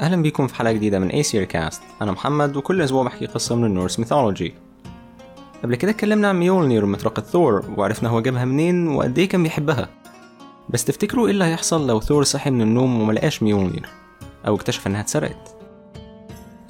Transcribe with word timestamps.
أهلا 0.00 0.22
بيكم 0.22 0.46
في 0.46 0.54
حلقة 0.54 0.72
جديدة 0.72 0.98
من 0.98 1.10
Aesir 1.10 1.36
Cast 1.36 1.82
أنا 2.02 2.12
محمد 2.12 2.56
وكل 2.56 2.82
أسبوع 2.82 3.04
بحكي 3.04 3.26
قصة 3.26 3.56
من 3.56 3.64
ال 3.64 3.70
Norse 3.70 3.98
mythology. 3.98 4.54
قبل 5.62 5.74
كده 5.76 5.90
اتكلمنا 5.90 6.28
عن 6.28 6.36
ميولنير 6.36 6.84
ومطرقة 6.84 7.22
ثور 7.22 7.64
وعرفنا 7.76 8.08
هو 8.08 8.20
جابها 8.20 8.44
منين 8.44 8.88
وقد 8.88 9.18
إيه 9.18 9.28
كان 9.28 9.42
بيحبها. 9.42 9.88
بس 10.70 10.84
تفتكروا 10.84 11.26
إيه 11.26 11.32
اللي 11.32 11.44
هيحصل 11.44 11.86
لو 11.86 12.00
ثور 12.00 12.24
صحي 12.24 12.50
من 12.50 12.62
النوم 12.62 13.00
وملقاش 13.00 13.42
ميولنير 13.42 13.88
أو 14.46 14.54
اكتشف 14.54 14.86
إنها 14.86 15.00
اتسرقت. 15.00 15.56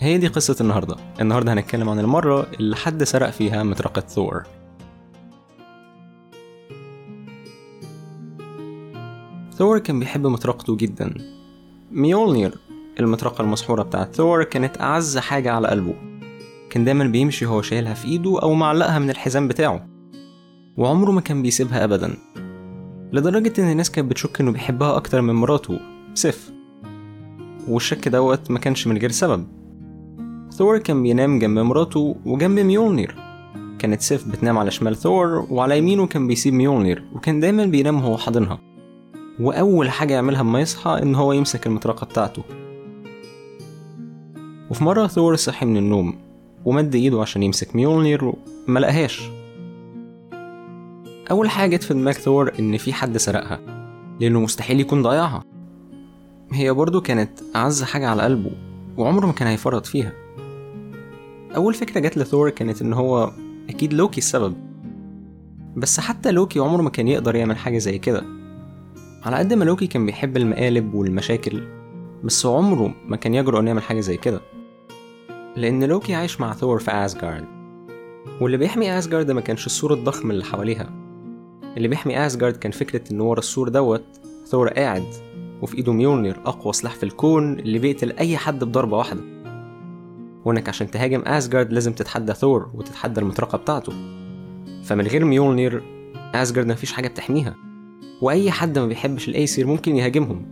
هي 0.00 0.18
دي 0.18 0.26
قصة 0.28 0.56
النهاردة. 0.60 0.96
النهاردة 1.20 1.52
هنتكلم 1.52 1.88
عن 1.88 1.98
المرة 1.98 2.46
اللي 2.60 2.76
حد 2.76 3.04
سرق 3.04 3.30
فيها 3.30 3.62
مطرقة 3.62 4.00
ثور. 4.00 4.42
ثور 9.52 9.78
كان 9.78 10.00
بيحب 10.00 10.26
مطرقته 10.26 10.76
جدا. 10.76 11.14
ميولنير 11.90 12.58
المطرقة 13.00 13.42
المسحورة 13.42 13.82
بتاعت 13.82 14.14
ثور 14.14 14.44
كانت 14.44 14.80
أعز 14.80 15.18
حاجة 15.18 15.52
على 15.52 15.68
قلبه. 15.68 15.94
كان 16.70 16.84
دايما 16.84 17.04
بيمشي 17.04 17.46
هو 17.46 17.62
شايلها 17.62 17.94
في 17.94 18.08
إيده 18.08 18.42
أو 18.42 18.54
معلقها 18.54 18.98
من 18.98 19.10
الحزام 19.10 19.48
بتاعه. 19.48 19.86
وعمره 20.76 21.10
ما 21.10 21.20
كان 21.20 21.42
بيسيبها 21.42 21.84
أبدا. 21.84 22.14
لدرجة 23.12 23.52
إن 23.58 23.70
الناس 23.70 23.90
كانت 23.90 24.10
بتشك 24.10 24.40
إنه 24.40 24.52
بيحبها 24.52 24.96
أكتر 24.96 25.20
من 25.20 25.34
مراته. 25.34 25.80
سيف. 26.14 26.52
والشك 27.68 28.08
دوت 28.08 28.50
ما 28.50 28.58
كانش 28.58 28.86
من 28.86 28.98
غير 28.98 29.10
سبب. 29.10 29.46
ثور 30.52 30.78
كان 30.78 31.02
بينام 31.02 31.38
جنب 31.38 31.58
مراته 31.58 32.16
وجنب 32.26 32.58
ميولنير. 32.58 33.14
كانت 33.78 34.00
سيف 34.00 34.28
بتنام 34.28 34.58
على 34.58 34.70
شمال 34.70 34.96
ثور 34.96 35.46
وعلى 35.50 35.78
يمينه 35.78 36.06
كان 36.06 36.26
بيسيب 36.26 36.54
ميولنير. 36.54 37.04
وكان 37.14 37.40
دايما 37.40 37.64
بينام 37.64 37.96
وهو 37.96 38.16
حاضنها. 38.16 38.58
وأول 39.40 39.90
حاجة 39.90 40.14
يعملها 40.14 40.40
أما 40.40 40.60
يصحى 40.60 41.02
إن 41.02 41.14
هو 41.14 41.32
يمسك 41.32 41.66
المطرقة 41.66 42.04
بتاعته. 42.04 42.42
وفي 44.74 44.84
مرة 44.84 45.06
ثور 45.06 45.36
صحي 45.36 45.66
من 45.66 45.76
النوم 45.76 46.14
ومد 46.64 46.94
إيده 46.94 47.20
عشان 47.20 47.42
يمسك 47.42 47.76
ميولنير 47.76 48.24
وما 48.24 48.80
لقاهاش. 48.80 49.22
أول 51.30 51.50
حاجة 51.50 51.76
جت 51.76 51.82
في 51.82 51.94
دماغ 51.94 52.12
ثور 52.12 52.52
إن 52.58 52.76
في 52.76 52.92
حد 52.92 53.16
سرقها 53.16 53.60
لأنه 54.20 54.40
مستحيل 54.40 54.80
يكون 54.80 55.02
ضيعها. 55.02 55.44
هي 56.52 56.72
برضه 56.72 57.00
كانت 57.00 57.30
أعز 57.56 57.82
حاجة 57.82 58.08
على 58.08 58.22
قلبه 58.22 58.50
وعمره 58.96 59.26
ما 59.26 59.32
كان 59.32 59.48
هيفرط 59.48 59.86
فيها. 59.86 60.12
أول 61.56 61.74
فكرة 61.74 62.00
جت 62.00 62.18
لثور 62.18 62.50
كانت 62.50 62.82
إن 62.82 62.92
هو 62.92 63.32
أكيد 63.68 63.92
لوكي 63.92 64.18
السبب. 64.18 64.54
بس 65.76 66.00
حتى 66.00 66.30
لوكي 66.30 66.58
عمره 66.58 66.82
ما 66.82 66.90
كان 66.90 67.08
يقدر 67.08 67.36
يعمل 67.36 67.56
حاجة 67.56 67.78
زي 67.78 67.98
كده. 67.98 68.22
على 69.22 69.36
قد 69.36 69.52
ما 69.52 69.64
لوكي 69.64 69.86
كان 69.86 70.06
بيحب 70.06 70.36
المقالب 70.36 70.94
والمشاكل 70.94 71.62
بس 72.24 72.46
عمره 72.46 72.94
ما 73.06 73.16
كان 73.16 73.34
يجرؤ 73.34 73.60
إنه 73.60 73.68
يعمل 73.68 73.82
حاجة 73.82 74.00
زي 74.00 74.16
كده. 74.16 74.40
لأن 75.56 75.84
لوكي 75.84 76.14
عايش 76.14 76.40
مع 76.40 76.52
ثور 76.52 76.78
في 76.78 76.90
أسجارد 76.90 77.44
واللي 78.40 78.56
بيحمي 78.56 78.98
أسجارد 78.98 79.30
ما 79.30 79.40
كانش 79.40 79.66
السور 79.66 79.92
الضخم 79.92 80.30
اللي 80.30 80.44
حواليها. 80.44 80.90
اللي 81.76 81.88
بيحمي 81.88 82.26
أسجارد 82.26 82.56
كان 82.56 82.72
فكرة 82.72 83.12
إن 83.12 83.20
ورا 83.20 83.38
السور 83.38 83.68
دوت 83.68 84.04
ثور 84.46 84.68
قاعد 84.68 85.04
وفي 85.62 85.76
إيده 85.76 85.92
ميولنير 85.92 86.40
أقوى 86.46 86.72
سلاح 86.72 86.94
في 86.94 87.02
الكون 87.02 87.58
اللي 87.58 87.78
بيقتل 87.78 88.12
أي 88.12 88.36
حد 88.36 88.64
بضربة 88.64 88.96
واحدة. 88.96 89.20
وإنك 90.44 90.68
عشان 90.68 90.90
تهاجم 90.90 91.20
أسجارد 91.20 91.72
لازم 91.72 91.92
تتحدى 91.92 92.32
ثور 92.32 92.70
وتتحدى 92.74 93.20
المطرقة 93.20 93.58
بتاعته. 93.58 93.92
فمن 94.84 95.06
غير 95.06 95.24
ميولنير 95.24 95.82
أسجارد 96.34 96.66
مفيش 96.66 96.92
حاجة 96.92 97.08
بتحميها. 97.08 97.54
وأي 98.22 98.50
حد 98.50 98.78
ما 98.78 98.86
بيحبش 98.86 99.28
الأيسير 99.28 99.66
ممكن 99.66 99.96
يهاجمهم. 99.96 100.46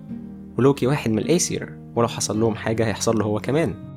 ولوكي 0.59 0.87
واحد 0.87 1.11
من 1.11 1.19
الأيسير 1.19 1.79
ولو 1.97 2.09
حصل 2.09 2.41
لهم 2.41 2.55
حاجة 2.55 2.87
هيحصل 2.87 3.19
له 3.19 3.25
هو 3.25 3.41
كمان. 3.41 3.92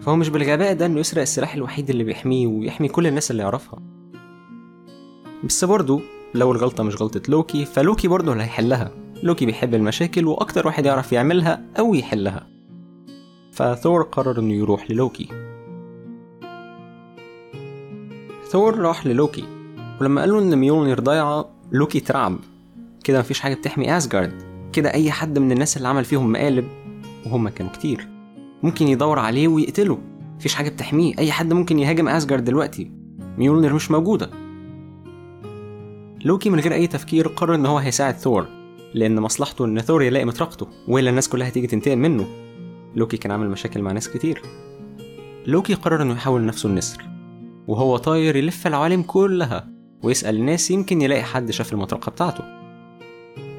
فهو 0.00 0.16
مش 0.16 0.28
بالغباء 0.28 0.74
ده 0.74 0.86
إنه 0.86 1.00
يسرق 1.00 1.22
السلاح 1.22 1.54
الوحيد 1.54 1.90
اللي 1.90 2.04
بيحميه 2.04 2.46
ويحمي 2.46 2.88
كل 2.88 3.06
الناس 3.06 3.30
اللي 3.30 3.42
يعرفها. 3.42 3.78
بس 5.44 5.64
برضه 5.64 6.00
لو 6.34 6.52
الغلطة 6.52 6.84
مش 6.84 7.02
غلطة 7.02 7.22
لوكي 7.28 7.64
فلوكي 7.64 8.08
برضه 8.08 8.32
اللي 8.32 8.44
هيحلها. 8.44 8.90
لوكي 9.22 9.46
بيحب 9.46 9.74
المشاكل 9.74 10.26
وأكتر 10.26 10.66
واحد 10.66 10.86
يعرف 10.86 11.12
يعملها 11.12 11.62
أو 11.78 11.94
يحلها. 11.94 12.46
فثور 13.52 14.02
قرر 14.02 14.38
إنه 14.40 14.54
يروح 14.54 14.90
للوكي. 14.90 15.28
ثور 18.48 18.78
راح 18.78 19.06
للوكي 19.06 19.44
ولما 20.00 20.20
قال 20.20 20.30
له 20.30 20.38
إن 20.38 20.56
ميولنير 20.56 21.00
ضايعة 21.00 21.50
لوكي 21.72 22.00
اترعب. 22.00 22.38
كده 23.04 23.18
مفيش 23.18 23.40
حاجة 23.40 23.54
بتحمي 23.54 23.96
أسجارد. 23.96 24.32
كده 24.72 24.92
أي 24.92 25.10
حد 25.10 25.38
من 25.38 25.52
الناس 25.52 25.76
اللي 25.76 25.88
عمل 25.88 26.04
فيهم 26.04 26.32
مقالب 26.32 26.68
وهم 27.26 27.48
كانوا 27.48 27.72
كتير. 27.72 28.09
ممكن 28.62 28.88
يدور 28.88 29.18
عليه 29.18 29.48
ويقتله. 29.48 29.98
مفيش 30.36 30.54
حاجة 30.54 30.68
بتحميه. 30.68 31.18
أي 31.18 31.32
حد 31.32 31.52
ممكن 31.52 31.78
يهاجم 31.78 32.08
أسجارد 32.08 32.44
دلوقتي. 32.44 32.90
ميولنر 33.38 33.72
مش 33.72 33.90
موجودة. 33.90 34.30
لوكي 36.24 36.50
من 36.50 36.60
غير 36.60 36.74
أي 36.74 36.86
تفكير 36.86 37.28
قرر 37.28 37.54
إن 37.54 37.66
هو 37.66 37.78
هيساعد 37.78 38.14
ثور 38.14 38.46
لأن 38.94 39.20
مصلحته 39.20 39.64
إن 39.64 39.80
ثور 39.80 40.02
يلاقي 40.02 40.24
مطرقته 40.24 40.66
وإلا 40.88 41.10
الناس 41.10 41.28
كلها 41.28 41.50
تيجي 41.50 41.66
تنتقم 41.66 41.98
منه. 41.98 42.26
لوكي 42.96 43.16
كان 43.16 43.32
عامل 43.32 43.50
مشاكل 43.50 43.82
مع 43.82 43.92
ناس 43.92 44.08
كتير. 44.08 44.42
لوكي 45.46 45.74
قرر 45.74 46.02
إنه 46.02 46.12
يحول 46.12 46.46
نفسه 46.46 46.68
لنسر 46.68 47.04
وهو 47.68 47.96
طاير 47.96 48.36
يلف 48.36 48.66
العوالم 48.66 49.02
كلها 49.02 49.68
ويسأل 50.02 50.36
الناس 50.36 50.70
يمكن 50.70 51.02
يلاقي 51.02 51.22
حد 51.22 51.50
شاف 51.50 51.72
المطرقة 51.72 52.10
بتاعته. 52.10 52.44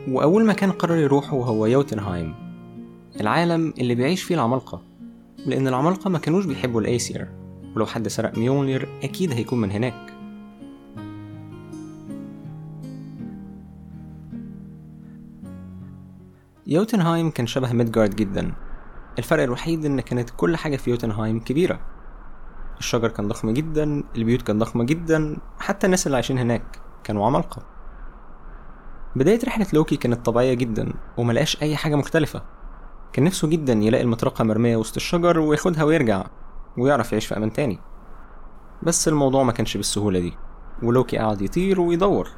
وأول 0.07 0.45
مكان 0.45 0.71
قرر 0.71 0.95
يروحه 0.95 1.37
هو 1.37 1.65
يوتنهايم 1.65 2.33
العالم 3.21 3.73
اللي 3.79 3.95
بيعيش 3.95 4.23
فيه 4.23 4.35
العمالقة. 4.35 4.90
لأن 5.45 5.67
العمالقة 5.67 6.09
ما 6.09 6.19
كانوش 6.19 6.45
بيحبوا 6.45 6.81
الأيسير 6.81 7.27
ولو 7.75 7.85
حد 7.85 8.07
سرق 8.07 8.37
ميولنير 8.37 8.89
أكيد 9.03 9.31
هيكون 9.31 9.61
من 9.61 9.71
هناك. 9.71 10.13
يوتنهايم 16.67 17.29
كان 17.29 17.47
شبه 17.47 17.73
ميدجارد 17.73 18.15
جدا. 18.15 18.53
الفرق 19.19 19.43
الوحيد 19.43 19.85
إن 19.85 20.01
كانت 20.01 20.29
كل 20.29 20.57
حاجة 20.57 20.77
في 20.77 20.89
يوتنهايم 20.89 21.39
كبيرة. 21.39 21.79
الشجر 22.79 23.07
كان 23.07 23.27
ضخم 23.27 23.49
جدا 23.49 24.03
البيوت 24.15 24.41
كانت 24.41 24.61
ضخمة 24.61 24.83
جدا 24.83 25.37
حتى 25.59 25.85
الناس 25.85 26.07
اللي 26.07 26.15
عايشين 26.15 26.37
هناك 26.37 26.79
كانوا 27.03 27.25
عمالقة. 27.25 27.65
بداية 29.15 29.39
رحلة 29.45 29.67
لوكي 29.73 29.95
كانت 29.95 30.25
طبيعية 30.25 30.53
جدا 30.53 30.93
وملقاش 31.17 31.61
أي 31.61 31.75
حاجة 31.75 31.95
مختلفة. 31.95 32.60
كان 33.13 33.25
نفسه 33.25 33.47
جدا 33.47 33.73
يلاقي 33.73 34.03
المطرقة 34.03 34.43
مرمية 34.43 34.77
وسط 34.77 34.95
الشجر 34.95 35.39
وياخدها 35.39 35.83
ويرجع 35.83 36.25
ويعرف 36.77 37.11
يعيش 37.11 37.25
في 37.25 37.37
أمان 37.37 37.53
تاني. 37.53 37.79
بس 38.83 39.07
الموضوع 39.07 39.43
ما 39.43 39.51
كانش 39.51 39.77
بالسهولة 39.77 40.19
دي 40.19 40.33
ولوكي 40.83 41.17
قعد 41.17 41.41
يطير 41.41 41.81
ويدور. 41.81 42.29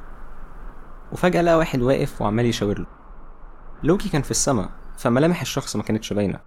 وفجأة 1.12 1.42
لقى 1.42 1.58
واحد 1.58 1.82
واقف 1.82 2.22
وعمال 2.22 2.46
يشاور 2.46 2.78
له. 2.78 2.86
لوكي 3.82 4.08
كان 4.08 4.22
في 4.22 4.30
السماء 4.30 4.70
فملامح 4.98 5.40
الشخص 5.40 5.76
ما 5.76 5.82
كانتش 5.82 6.12
باينة. 6.12 6.40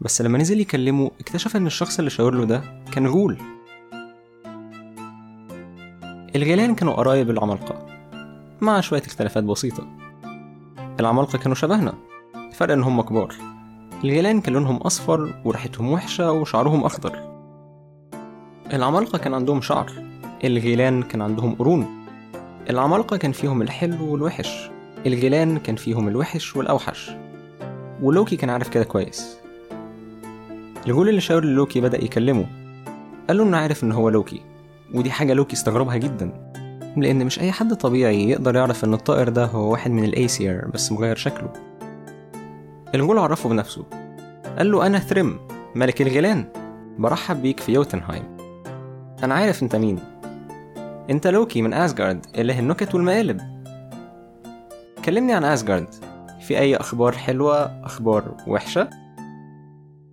بس 0.00 0.22
لما 0.22 0.38
نزل 0.38 0.60
يكلمه 0.60 1.10
اكتشف 1.20 1.56
إن 1.56 1.66
الشخص 1.66 1.98
اللي 1.98 2.10
شاور 2.10 2.34
له 2.34 2.44
ده 2.44 2.62
كان 2.92 3.06
غول. 3.06 3.38
الغيلان 6.36 6.74
كانوا 6.74 6.94
قرايب 6.94 7.30
العمالقة 7.30 7.86
مع 8.60 8.80
شوية 8.80 9.02
اختلافات 9.02 9.44
بسيطة. 9.44 9.86
العمالقة 11.00 11.38
كانوا 11.38 11.54
شبهنا. 11.54 11.94
الفرق 12.56 12.72
إن 12.72 12.82
هم 12.82 13.00
كبار 13.00 13.34
الغيلان 14.04 14.40
كان 14.40 14.54
لونهم 14.54 14.76
أصفر 14.76 15.34
وريحتهم 15.44 15.92
وحشة 15.92 16.32
وشعرهم 16.32 16.84
أخضر. 16.84 17.18
العمالقة 18.72 19.18
كان 19.18 19.34
عندهم 19.34 19.60
شعر 19.60 19.92
الغيلان 20.44 21.02
كان 21.02 21.22
عندهم 21.22 21.54
قرون. 21.54 21.86
العمالقة 22.70 23.16
كان 23.16 23.32
فيهم 23.32 23.62
الحلو 23.62 24.12
والوحش 24.12 24.70
الغيلان 25.06 25.58
كان 25.58 25.76
فيهم 25.76 26.08
الوحش 26.08 26.56
والأوحش. 26.56 27.10
ولوكي 28.02 28.36
كان 28.36 28.50
عارف 28.50 28.68
كده 28.68 28.84
كويس. 28.84 29.38
الغول 30.86 31.08
اللي 31.08 31.20
شاور 31.20 31.44
لوكي 31.44 31.80
بدأ 31.80 32.04
يكلمه. 32.04 32.46
قال 33.28 33.36
له 33.36 33.44
إنه 33.44 33.56
عارف 33.56 33.84
إن 33.84 33.92
هو 33.92 34.08
لوكي 34.08 34.40
ودي 34.94 35.10
حاجة 35.10 35.32
لوكي 35.32 35.52
استغربها 35.52 35.96
جدا. 35.96 36.52
لأن 36.96 37.26
مش 37.26 37.40
أي 37.40 37.52
حد 37.52 37.74
طبيعي 37.74 38.30
يقدر 38.30 38.56
يعرف 38.56 38.84
إن 38.84 38.94
الطائر 38.94 39.28
ده 39.28 39.44
هو 39.44 39.72
واحد 39.72 39.90
من 39.90 40.04
الأيسير 40.04 40.68
بس 40.74 40.92
مغير 40.92 41.16
شكله. 41.16 41.75
الغول 42.96 43.18
عرفه 43.18 43.48
بنفسه. 43.48 43.84
قال 44.58 44.72
له 44.72 44.86
أنا 44.86 44.98
ثريم 44.98 45.38
ملك 45.74 46.02
الغيلان 46.02 46.44
برحب 46.98 47.42
بيك 47.42 47.60
في 47.60 47.72
يوتنهايم. 47.72 48.36
أنا 49.24 49.34
عارف 49.34 49.62
أنت 49.62 49.76
مين. 49.76 49.98
أنت 51.10 51.26
لوكي 51.26 51.62
من 51.62 51.74
أسجارد 51.74 52.26
إله 52.38 52.58
النكت 52.58 52.94
والمقالب. 52.94 53.40
كلمني 55.04 55.32
عن 55.32 55.44
أسجارد 55.44 55.94
في 56.40 56.58
أي 56.58 56.76
أخبار 56.76 57.12
حلوة 57.12 57.84
أخبار 57.84 58.36
وحشة؟ 58.46 58.90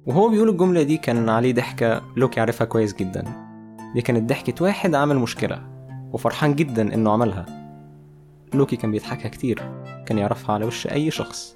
وهو 0.05 0.29
بيقول 0.29 0.49
الجملة 0.49 0.83
دي 0.83 0.97
كان 0.97 1.29
عليه 1.29 1.53
ضحكة 1.53 2.01
لوكي 2.17 2.39
عارفها 2.39 2.65
كويس 2.65 2.93
جدا. 2.95 3.23
دي 3.95 4.01
كانت 4.01 4.29
ضحكة 4.29 4.65
واحد 4.65 4.95
عمل 4.95 5.17
مشكلة 5.17 5.61
وفرحان 6.11 6.55
جدا 6.55 6.93
إنه 6.93 7.11
عملها. 7.11 7.45
لوكي 8.53 8.75
كان 8.75 8.91
بيضحكها 8.91 9.29
كتير 9.29 9.61
كان 10.05 10.17
يعرفها 10.17 10.55
على 10.55 10.65
وش 10.65 10.87
أي 10.87 11.11
شخص. 11.11 11.55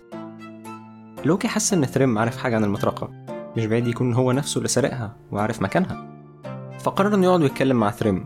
لوكي 1.25 1.47
حس 1.47 1.73
إن 1.73 1.85
ثريم 1.85 2.17
عارف 2.17 2.37
حاجة 2.37 2.55
عن 2.55 2.63
المطرقة 2.63 3.09
مش 3.57 3.65
بعيد 3.65 3.87
يكون 3.87 4.13
هو 4.13 4.31
نفسه 4.31 4.57
اللي 4.57 4.67
سرقها 4.67 5.15
وعارف 5.31 5.61
مكانها. 5.61 6.07
فقرر 6.79 7.15
إنه 7.15 7.25
يقعد 7.25 7.41
ويتكلم 7.41 7.79
مع 7.79 7.91
ثريم 7.91 8.25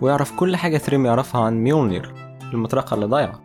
ويعرف 0.00 0.32
كل 0.36 0.56
حاجة 0.56 0.78
ثريم 0.78 1.06
يعرفها 1.06 1.40
عن 1.40 1.54
ميولنير 1.54 2.14
المطرقة 2.52 2.94
اللي 2.94 3.06
ضايعة. 3.06 3.40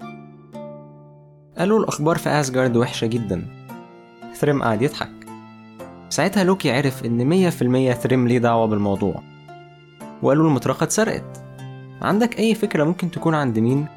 قال 1.57 1.68
له 1.68 1.79
الأخبار 1.79 2.17
في 2.17 2.29
أسجارد 2.29 2.77
وحشة 2.77 3.07
جدا. 3.07 3.47
ثريم 4.35 4.63
قعد 4.63 4.81
يضحك. 4.81 5.11
ساعتها 6.09 6.43
لوكي 6.43 6.71
عرف 6.71 7.05
إن 7.05 7.25
مية 7.25 7.49
في 7.49 7.61
المية 7.61 7.93
ثريم 7.93 8.27
ليه 8.27 8.37
دعوة 8.37 8.65
بالموضوع. 8.65 9.23
وقال 10.21 10.37
له 10.37 10.47
المطرقة 10.47 10.83
اتسرقت. 10.83 11.43
عندك 12.01 12.39
أي 12.39 12.55
فكرة 12.55 12.83
ممكن 12.83 13.11
تكون 13.11 13.35
عند 13.35 13.59
مين؟ 13.59 13.87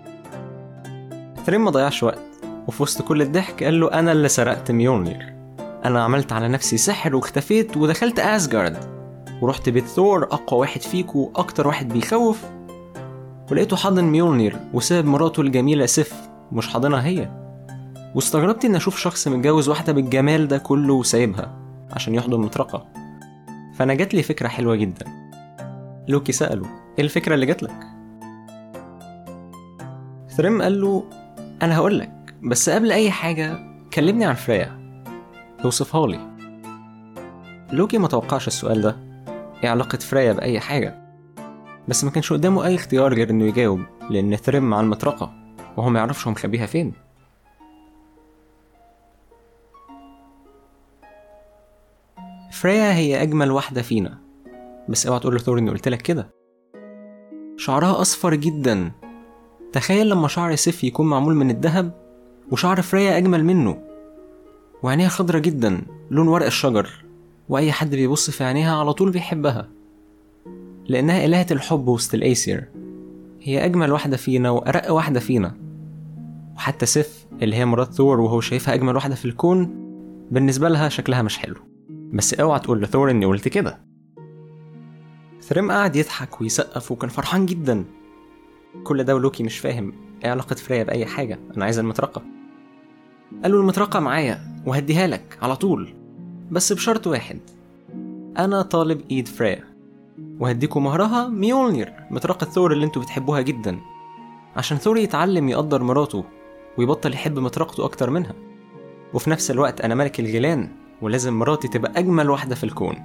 ثريم 1.47 1.65
ما 1.65 1.71
ضيعش 1.71 2.03
وقت. 2.03 2.28
وفي 2.69 2.83
وسط 2.83 3.03
كل 3.03 3.23
الضحك 3.23 3.65
قال 3.65 3.81
له 3.81 3.93
أنا 3.93 4.13
اللي 4.13 4.29
سرقت 4.29 4.71
ميولنير 4.71 5.35
أنا 5.85 6.03
عملت 6.05 6.33
على 6.33 6.49
نفسي 6.49 6.77
سحر 6.77 7.17
واختفيت 7.17 7.77
ودخلت 7.77 8.19
أسجارد 8.19 8.77
ورحت 9.43 9.69
بيت 9.69 9.87
ثور 9.87 10.25
أقوى 10.25 10.61
واحد 10.61 10.83
فيكو 10.83 11.33
أكتر 11.37 11.67
واحد 11.67 11.89
بيخوف. 11.89 12.45
ولقيته 13.51 13.77
حاضن 13.77 14.05
ميولنير 14.05 14.57
وساب 14.75 15.05
مراته 15.05 15.41
الجميلة 15.41 15.87
سيف 15.87 16.15
مش 16.53 16.69
حاضنها 16.69 17.07
هي. 17.07 17.29
واستغربت 18.15 18.65
إن 18.65 18.75
أشوف 18.75 18.99
شخص 18.99 19.29
متجوز 19.29 19.69
واحدة 19.69 19.93
بالجمال 19.93 20.49
ده 20.49 20.59
كله 20.59 20.95
وسايبها 20.95 21.57
عشان 21.93 22.15
يحضن 22.15 22.41
مطرقة. 22.41 22.87
فأنا 23.75 23.95
جات 23.95 24.15
لي 24.15 24.23
فكرة 24.23 24.49
حلوة 24.49 24.77
جدا. 24.77 25.07
لوكي 26.09 26.33
سأله 26.33 26.67
إيه 26.99 27.05
الفكرة 27.05 27.35
اللي 27.35 27.47
جاتلك؟ 27.47 27.87
ثريم 30.29 30.63
قال 30.63 30.81
له 30.81 31.05
أنا 31.63 31.77
هقولك 31.77 32.18
بس 32.43 32.71
قبل 32.71 32.93
أي 32.93 33.11
حاجة 33.11 33.59
كلمني 33.93 34.25
عن 34.25 34.35
فريا. 34.35 35.03
اوصفها 35.65 36.07
لي. 36.07 36.39
لوكي 37.73 37.99
ما 37.99 38.09
توقعش 38.09 38.47
السؤال 38.47 38.81
ده. 38.83 38.97
إيه 39.65 39.71
علاقة 39.71 39.99
فريا 39.99 40.33
بأي 40.33 40.61
حاجة؟ 40.61 41.09
بس 41.89 42.05
ما 42.05 42.11
كانش 42.11 42.33
قدامه 42.33 42.67
أي 42.67 42.75
اختيار 42.75 43.15
غير 43.15 43.31
إنه 43.31 43.45
يجاوب 43.45 43.81
لأن 44.11 44.37
ثريم 44.37 44.71
مع 44.71 44.81
المطرقة 44.81 45.33
وهو 45.77 45.91
ما 45.91 45.99
يعرفش 45.99 46.27
هو 46.27 46.33
مخبيها 46.33 46.67
فين. 46.67 46.93
فريا 52.53 52.93
هي 52.93 53.23
أجمل 53.23 53.51
واحدة 53.51 53.83
فينا. 53.83 54.19
بس 54.89 55.07
اوعى 55.07 55.21
تقول 55.21 55.37
لثور 55.37 55.59
إني 55.59 55.71
قلت 55.71 55.89
لك 55.89 56.03
كده. 56.03 56.31
شعرها 57.57 58.01
أصفر 58.01 58.35
جدا. 58.35 58.93
تخيل 59.73 60.09
لما 60.09 60.29
شعر 60.29 60.55
سيف 60.55 60.85
يكون 60.85 61.07
معمول 61.07 61.35
من 61.35 61.51
الذهب 61.51 62.08
وشعر 62.51 62.83
فريا 62.83 63.19
أجمل 63.19 63.45
منه. 63.45 63.79
وعينيها 64.83 65.09
خضرة 65.09 65.39
جدا 65.39 65.81
لون 66.11 66.29
ورق 66.29 66.47
الشجر 66.47 67.05
وأي 67.49 67.73
حد 67.73 67.91
بيبص 67.91 68.31
في 68.31 68.45
عينيها 68.45 68.77
على 68.77 68.93
طول 68.93 69.11
بيحبها. 69.11 69.69
لأنها 70.89 71.25
إلهة 71.25 71.47
الحب 71.51 71.89
وسط 71.89 72.15
الأيسير. 72.15 72.69
هي 73.41 73.65
أجمل 73.65 73.93
واحدة 73.93 74.17
فينا 74.17 74.51
وأرق 74.51 74.93
واحدة 74.93 75.21
فينا. 75.21 75.57
وحتى 76.57 76.87
سيف 76.87 77.27
اللي 77.43 77.57
هي 77.57 77.65
مرات 77.65 77.95
ثور 77.95 78.21
وهو 78.21 78.41
شايفها 78.41 78.75
أجمل 78.75 78.95
واحدة 78.95 79.15
في 79.15 79.25
الكون 79.25 79.71
بالنسبة 80.31 80.69
لها 80.69 80.89
شكلها 80.89 81.23
مش 81.23 81.39
حلو. 81.39 81.57
بس 82.13 82.35
أوعى 82.35 82.61
تقول 82.61 82.83
لثور 82.83 83.11
إني 83.11 83.27
قلت 83.27 83.49
كده. 83.49 83.81
ثريم 85.43 85.71
قعد 85.71 85.97
يضحك 85.97 86.41
ويسقف 86.41 86.93
وكان 86.93 87.11
فرحان 87.11 87.47
جدا. 87.47 87.85
كل 88.85 89.05
ده 89.05 89.15
ولوكي 89.15 89.43
مش 89.43 89.59
فاهم 89.59 89.93
إيه 90.25 90.31
علاقة 90.31 90.55
فريا 90.55 90.83
بأي 90.85 91.07
حاجة. 91.07 91.39
أنا 91.57 91.65
عايز 91.65 91.79
المطرقة. 91.79 92.38
قال 93.43 93.53
له 93.53 93.61
المطرقة 93.61 94.01
معايا 94.01 94.41
وهديها 94.67 95.07
لك 95.07 95.39
على 95.43 95.57
طول 95.57 95.95
بس 96.51 96.73
بشرط 96.73 97.07
واحد. 97.07 97.39
أنا 98.39 98.63
طالب 98.63 99.01
إيد 99.11 99.29
فريا 99.29 99.65
وهديكوا 100.41 100.81
مهرها 100.81 101.29
ميولنير 101.29 101.93
مطرقة 102.11 102.45
ثور 102.45 102.73
اللي 102.73 102.87
أنتوا 102.87 103.03
بتحبوها 103.03 103.41
جدا 103.41 103.79
عشان 104.57 104.77
ثور 104.79 104.99
يتعلم 104.99 105.49
يقدر 105.49 105.83
مراته 105.83 106.25
ويبطل 106.79 107.13
يحب 107.13 107.39
مطرقته 107.39 107.85
أكتر 107.85 108.11
منها. 108.11 108.33
وفي 109.15 109.31
نفس 109.31 109.51
الوقت 109.51 109.81
أنا 109.81 109.95
ملك 109.95 110.21
الجاينتس 110.21 110.69
ولازم 111.03 111.39
مراتي 111.39 111.69
تبقى 111.69 111.93
أجمل 111.97 112.31
واحدة 112.31 112.55
في 112.55 112.65
الكون. 112.65 112.97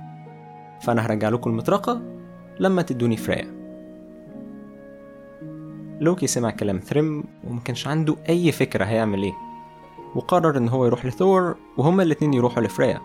فأنا 0.81 1.05
هرجع 1.05 1.29
لكم 1.29 1.49
المطرقة 1.49 2.01
لما 2.59 2.81
تدوني 2.81 3.17
فريا 3.17 3.63
لوكي 6.01 6.27
سمع 6.27 6.49
كلام 6.49 6.79
ثريم 6.79 7.23
وما 7.43 7.59
كانش 7.59 7.87
عنده 7.87 8.15
أي 8.29 8.51
فكرة 8.51 8.85
هيعمل 8.85 9.23
إيه. 9.23 9.33
وقرر 10.15 10.57
إن 10.57 10.69
هو 10.69 10.85
يروح 10.85 11.05
لثور 11.05 11.55
وهما 11.77 12.03
الاتنين 12.03 12.33
يروحوا 12.33 12.63
لفريا. 12.63 13.01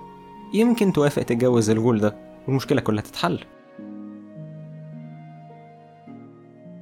يمكن 0.54 0.92
توافق 0.92 1.22
تتجوز 1.22 1.70
الجول 1.70 2.00
ده 2.00 2.16
والمشكلة 2.46 2.80
كلها 2.80 3.02
تتحل. 3.02 3.44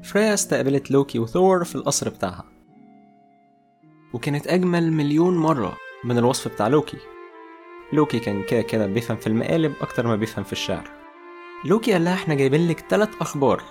فريا 0.02 0.34
استقبلت 0.34 0.90
لوكي 0.90 1.18
وثور 1.18 1.64
في 1.64 1.74
القصر 1.74 2.08
بتاعها. 2.08 2.44
وكانت 4.12 4.46
أجمل 4.46 4.92
مليون 4.92 5.38
مرة 5.38 5.76
من 6.04 6.18
الوصف 6.18 6.52
بتاع 6.52 6.68
لوكي. 6.68 6.98
لوكي 7.92 8.18
كان 8.18 8.42
كده 8.42 8.62
كده 8.62 8.86
بيفهم 8.86 9.16
في 9.16 9.26
المقالب 9.26 9.72
أكتر 9.80 10.06
ما 10.06 10.16
بيفهم 10.16 10.44
في 10.44 10.52
الشعر. 10.52 10.90
لوكي 11.64 11.92
قال 11.92 12.04
لها 12.04 12.14
إحنا 12.14 12.34
جايبين 12.34 12.68
لك 12.68 12.80
تلات 12.80 13.10
أخبار 13.20 13.62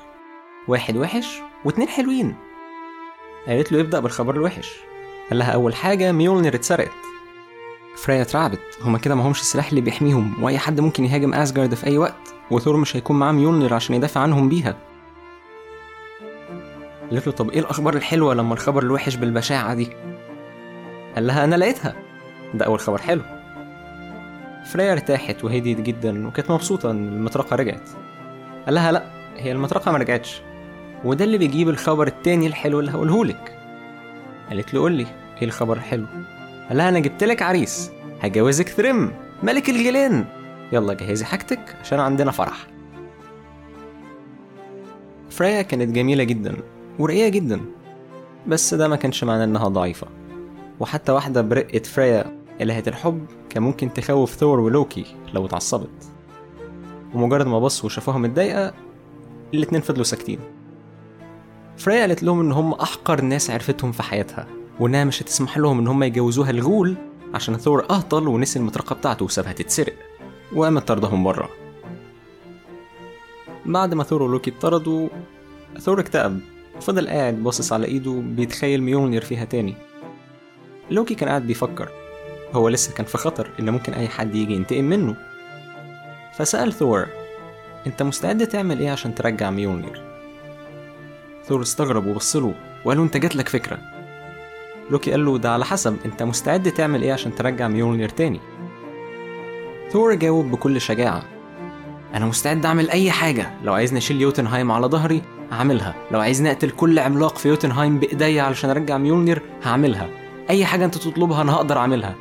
واحد 0.67 0.97
وحش 0.97 1.41
واتنين 1.65 1.87
حلوين. 1.87 2.35
قالت 3.47 3.71
له 3.71 3.81
ابدأ 3.81 3.99
بالخبر 3.99 4.35
الوحش. 4.35 4.79
قال 5.29 5.39
لها 5.39 5.51
أول 5.51 5.75
حاجة 5.75 6.11
ميولنر 6.11 6.55
اتسرقت 6.55 6.91
فريا 7.97 8.21
اترعبت. 8.21 8.59
هما 8.81 8.97
كده 8.97 9.15
ما 9.15 9.27
معهمش 9.27 9.41
السلاح 9.41 9.69
اللي 9.69 9.81
بيحميهم. 9.81 10.43
وأي 10.43 10.57
حد 10.57 10.79
ممكن 10.79 11.05
يهاجم 11.05 11.33
أسجارد 11.33 11.73
في 11.73 11.87
أي 11.87 11.97
وقت. 11.97 12.33
وثور 12.51 12.77
مش 12.77 12.95
هيكون 12.95 13.19
معاه 13.19 13.31
ميولنر 13.31 13.73
عشان 13.73 13.95
يدافع 13.95 14.21
عنهم 14.21 14.49
بيها. 14.49 14.77
قالت 17.11 17.27
له 17.27 17.33
طب 17.33 17.49
إيه 17.49 17.59
الأخبار 17.59 17.93
الحلوة 17.95 18.33
لما 18.33 18.53
الخبر 18.53 18.83
الوحش 18.83 19.15
بالبشاعة 19.15 19.73
دي؟ 19.73 19.89
قال 21.15 21.27
لها 21.27 21.43
أنا 21.43 21.55
لقيتها. 21.55 21.95
ده 22.53 22.65
أول 22.65 22.79
خبر 22.79 22.97
حلو. 22.97 23.21
فريا 24.65 24.91
ارتاحت 24.93 25.43
وهديت 25.43 25.81
جدا 25.81 26.27
وكانت 26.27 26.51
مبسوطة 26.51 26.91
إن 26.91 27.07
المطرقة 27.07 27.55
رجعت. 27.55 27.89
قال 28.65 28.75
لها 28.75 28.91
لأ 28.91 29.03
هي 29.37 29.51
المطرقة 29.51 29.91
ما 29.91 29.97
رجعتش. 29.97 30.41
وده 31.03 31.25
اللي 31.25 31.37
بيجيب 31.37 31.69
الخبر 31.69 32.07
التاني 32.07 32.47
الحلو 32.47 32.79
اللي 32.79 32.91
هقولهولك 32.91 33.54
قالت 34.49 34.73
له 34.73 34.79
قول 34.81 34.91
لي 34.91 35.05
إيه 35.41 35.47
الخبر 35.47 35.77
الحلو؟ 35.77 36.05
قال 36.69 36.77
لها 36.77 36.89
أنا 36.89 36.99
جبت 36.99 37.23
لك 37.23 37.41
عريس 37.41 37.91
هجوزك 38.21 38.69
ثريم 38.69 39.11
ملك 39.43 39.69
الجيلان. 39.69 40.25
يلا 40.71 40.93
جهزي 40.93 41.25
حاجتك 41.25 41.75
عشان 41.81 41.99
عندنا 41.99 42.31
فرح. 42.31 42.67
فريا 45.29 45.61
كانت 45.61 45.95
جميلة 45.95 46.23
جدا 46.23 46.55
ورقية 46.99 47.29
جدا 47.29 47.61
بس 48.47 48.73
ده 48.73 48.87
ما 48.87 48.95
كانش 48.95 49.23
معناه 49.23 49.43
إنها 49.43 49.67
ضعيفة. 49.67 50.07
وحتى 50.79 51.11
واحدة 51.11 51.41
برقة 51.41 51.79
فريا 51.79 52.39
إلهة 52.61 52.83
الحب 52.87 53.25
كان 53.49 53.63
ممكن 53.63 53.93
تخوف 53.93 54.33
ثور 54.35 54.59
ولوكي 54.59 55.05
لو 55.33 55.45
اتعصبت. 55.45 56.11
ومجرد 57.13 57.47
ما 57.47 57.59
بصوا 57.59 57.85
وشافوها 57.85 58.17
متضايقة 58.17 58.73
الاتنين 59.53 59.81
فضلوا 59.81 60.03
ساكتين. 60.03 60.39
فريا 61.77 62.01
قالت 62.01 62.23
لهم 62.23 62.39
إن 62.39 62.51
هم 62.51 62.73
أحقر 62.73 63.21
ناس 63.21 63.49
عرفتهم 63.49 63.91
في 63.91 64.03
حياتها 64.03 64.47
وإنها 64.79 65.03
مش 65.03 65.21
هتسمح 65.21 65.57
لهم 65.57 65.79
إن 65.79 65.87
هم 65.87 66.03
يجوزوها 66.03 66.49
الغول 66.49 66.95
عشان 67.33 67.57
ثور 67.57 67.85
أهطل 67.89 68.27
ونسي 68.27 68.59
المطرقة 68.59 68.95
بتاعته 68.95 69.25
وسابها 69.25 69.53
تتسرق 69.53 69.93
وقامت 70.55 70.87
طردهم 70.87 71.23
بره. 71.23 71.49
بعد 73.65 73.93
ما 73.93 74.03
ثور 74.03 74.23
ولوكي 74.23 74.51
اتطردوا 74.51 75.09
ثور 75.79 75.99
اكتئب 75.99 76.39
وفضل 76.77 77.07
قاعد 77.07 77.43
باصص 77.43 77.73
على 77.73 77.85
إيده 77.85 78.11
بيتخيل 78.11 78.83
ميولنير 78.83 79.21
فيها 79.21 79.45
تاني. 79.45 79.75
لوكي 80.91 81.15
كان 81.15 81.29
قاعد 81.29 81.47
بيفكر 81.47 81.89
هو 82.53 82.69
لسه 82.69 82.93
كان 82.93 83.05
في 83.05 83.17
خطر 83.17 83.49
إن 83.59 83.69
ممكن 83.69 83.93
أي 83.93 84.07
حد 84.07 84.35
يجي 84.35 84.53
ينتقم 84.53 84.83
منه. 84.83 85.15
فسأل 86.37 86.73
ثور 86.73 87.07
أنت 87.87 88.03
مستعد 88.03 88.47
تعمل 88.47 88.79
إيه 88.79 88.91
عشان 88.91 89.15
ترجع 89.15 89.49
ميولنير؟ 89.49 90.04
ثور 91.47 91.61
استغرب 91.61 92.07
وبصله 92.07 92.53
وقال 92.85 92.97
له 92.97 93.03
أنت 93.03 93.17
جاتلك 93.17 93.49
فكرة. 93.49 93.77
لوكي 94.91 95.11
قال 95.11 95.25
له 95.25 95.37
ده 95.37 95.53
على 95.53 95.65
حسب 95.65 95.97
أنت 96.05 96.23
مستعد 96.23 96.71
تعمل 96.71 97.03
إيه 97.03 97.13
عشان 97.13 97.35
ترجع 97.35 97.67
ميولنير 97.67 98.09
تاني؟ 98.09 98.39
ثور 99.91 100.13
جاوب 100.13 100.51
بكل 100.51 100.81
شجاعة 100.81 101.23
أنا 102.13 102.25
مستعد 102.25 102.65
أعمل 102.65 102.89
أي 102.89 103.11
حاجة 103.11 103.51
لو 103.63 103.73
عايزني 103.73 103.97
أشيل 103.97 104.21
يوتنهايم 104.21 104.71
على 104.71 104.87
ظهري 104.87 105.21
هعملها 105.51 105.95
لو 106.11 106.19
عايزني 106.19 106.51
أقتل 106.51 106.69
كل 106.69 106.99
عملاق 106.99 107.37
في 107.37 107.49
يوتنهايم 107.49 107.99
بإيديا 107.99 108.43
علشان 108.43 108.69
أرجع 108.69 108.97
ميولنير 108.97 109.41
هعملها 109.63 110.09
أي 110.49 110.65
حاجة 110.65 110.85
أنت 110.85 110.97
تطلبها 110.97 111.41
أنا 111.41 111.53
هقدر 111.53 111.77
أعملها 111.77 112.15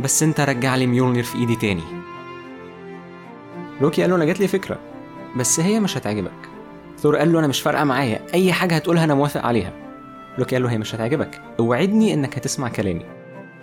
بس 0.00 0.22
أنت 0.22 0.40
رجع 0.40 0.76
لي 0.76 0.86
ميولنير 0.86 1.24
في 1.24 1.38
إيدي 1.38 1.56
تاني. 1.56 1.82
لوكي 3.80 4.02
قال 4.02 4.10
له 4.10 4.16
أنا 4.16 4.24
جات 4.24 4.40
لي 4.40 4.48
فكرة 4.48 4.78
بس 5.36 5.60
هي 5.60 5.80
مش 5.80 5.96
هتعجبك. 5.96 6.47
ثور 6.98 7.16
قال 7.16 7.32
له 7.32 7.38
أنا 7.38 7.46
مش 7.46 7.60
فارقة 7.60 7.84
معايا. 7.84 8.20
أي 8.34 8.52
حاجة 8.52 8.74
هتقولها 8.76 9.04
أنا 9.04 9.14
موافق 9.14 9.40
عليها. 9.44 9.72
لوكي 10.38 10.54
قال 10.54 10.62
له 10.62 10.70
هي 10.70 10.78
مش 10.78 10.94
هتعجبك. 10.94 11.42
أوعدني 11.60 12.14
إنك 12.14 12.36
هتسمع 12.36 12.68
كلامي. 12.68 13.04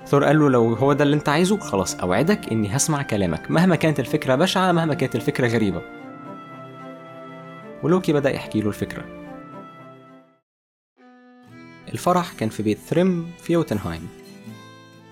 ثور 0.08 0.24
قال 0.24 0.40
له 0.40 0.50
لو 0.50 0.74
هو 0.74 0.94
ده 0.94 1.04
اللي 1.04 1.16
أنت 1.16 1.30
عايزه 1.30 1.58
خلاص 1.60 1.96
أوعدك 1.96 2.52
إني 2.52 2.76
هسمع 2.76 3.02
كلامك. 3.02 3.52
مهما 3.52 3.76
كانت 3.76 4.00
الفكرة 4.00 4.36
بشعة 4.36 4.72
مهما 4.72 4.94
كانت 4.94 5.16
الفكرة 5.16 5.48
غريبة. 5.48 5.82
ولوكي 7.84 8.14
بدأ 8.14 8.30
يحكي 8.30 8.62
له 8.62 8.68
الفكرة. 8.68 9.06
الفرح 11.94 12.34
كان 12.34 12.50
في 12.50 12.64
بيت 12.64 12.78
ثريم 12.78 13.32
في 13.42 13.54
يوتنهايم 13.54 14.08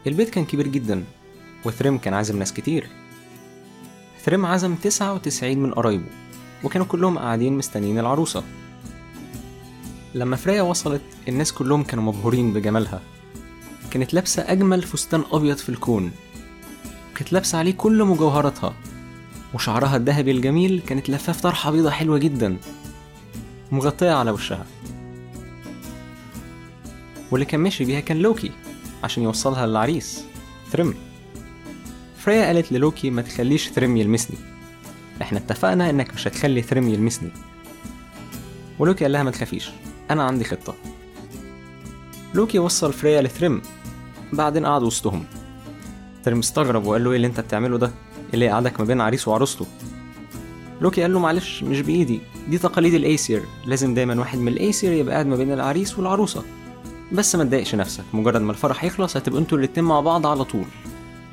البيت 0.07 0.29
كان 0.29 0.45
كبير 0.45 0.67
جدا 0.67 1.03
وثريم 1.65 1.97
كان 1.97 2.13
عازم 2.13 2.39
ناس 2.39 2.53
كتير. 2.53 2.87
ثريم 4.19 4.45
عزم 4.45 4.75
99 4.75 5.57
من 5.59 5.73
قرايبه. 5.73 6.05
وكانوا 6.63 6.87
كلهم 6.87 7.17
قاعدين 7.19 7.53
مستنيين 7.57 7.99
العروسة. 7.99 8.43
لما 10.15 10.35
فريا 10.35 10.61
وصلت 10.61 11.01
الناس 11.27 11.51
كلهم 11.51 11.83
كانوا 11.83 12.03
مبهورين 12.03 12.53
بجمالها. 12.53 13.01
كانت 13.91 14.13
لابسة 14.13 14.51
أجمل 14.51 14.81
فستان 14.81 15.23
أبيض 15.31 15.57
في 15.57 15.69
الكون. 15.69 16.11
كانت 17.15 17.33
لابسة 17.33 17.57
عليه 17.57 17.73
كل 17.73 18.03
مجوهراتها. 18.03 18.73
وشعرها 19.53 19.97
الذهبي 19.97 20.31
الجميل 20.31 20.81
كانت 20.87 21.09
لفاه 21.09 21.33
في 21.33 21.41
طرحة 21.41 21.71
بيضة 21.71 21.89
حلوة 21.89 22.17
جدا. 22.17 22.57
مغطية 23.71 24.11
على 24.11 24.31
وشها. 24.31 24.65
واللي 27.31 27.45
كان 27.45 27.59
ماشي 27.59 27.85
بيها 27.85 27.99
كان 27.99 28.17
لوكي 28.17 28.51
عشان 29.03 29.23
يوصلها 29.23 29.67
للعريس 29.67 30.23
ثريم 30.71 30.93
فريا 32.17 32.45
قالت 32.45 32.71
للوكي 32.71 33.09
ما 33.09 33.21
تخليش 33.21 33.69
ثريم 33.69 33.97
يلمسني. 33.97 34.37
إحنا 35.21 35.39
اتفقنا 35.39 35.89
إنك 35.89 36.13
مش 36.13 36.27
هتخلي 36.27 36.61
ثريم 36.61 36.89
يلمسني. 36.89 37.29
ولوكي 38.79 39.03
قال 39.05 39.11
لها 39.11 39.23
ما 39.23 39.31
تخافيش 39.31 39.69
أنا 40.11 40.23
عندي 40.23 40.43
خطة. 40.43 40.75
لوكي 42.33 42.59
وصل 42.59 42.93
فريا 42.93 43.21
لثريم 43.21 43.61
بعدين 44.33 44.65
قعد 44.65 44.83
وسطهم. 44.83 45.25
ثريم 46.25 46.39
استغرب 46.39 46.85
وقال 46.85 47.03
له 47.03 47.09
إيه 47.09 47.15
اللي 47.15 47.27
أنت 47.27 47.39
بتعمله 47.39 47.77
ده؟ 47.77 47.91
اللي 48.33 48.49
قعدك 48.49 48.79
ما 48.79 48.85
بين 48.85 49.01
عريس 49.01 49.27
وعروسته؟ 49.27 49.65
لوكي 50.81 51.01
قال 51.01 51.13
له 51.13 51.19
معلش 51.19 51.63
مش 51.63 51.81
بإيدي. 51.81 52.21
دي 52.49 52.57
تقاليد 52.57 52.93
الايسير 52.93 53.43
لازم 53.65 53.93
دايما 53.93 54.19
واحد 54.19 54.39
من 54.39 54.47
الايسير 54.47 54.93
يبقى 54.93 55.13
قاعد 55.13 55.25
ما 55.27 55.35
بين 55.35 55.51
العريس 55.53 55.97
والعروسة. 55.97 56.43
بس 57.11 57.35
ما 57.35 57.43
تضايقش 57.43 57.75
نفسك. 57.75 58.03
مجرد 58.13 58.41
ما 58.41 58.51
الفرح 58.51 58.83
يخلص 58.83 59.17
هتبقوا 59.17 59.39
أنتوا 59.39 59.57
الاتنين 59.57 59.85
مع 59.85 59.99
بعض 59.99 60.27
على 60.27 60.43
طول. 60.43 60.65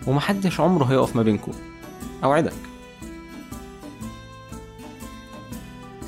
ومحدش 0.07 0.61
عمره 0.61 0.85
هيقف 0.85 1.17
ما 1.17 1.23
بينكم 1.23 1.53
أوعدك. 2.25 2.53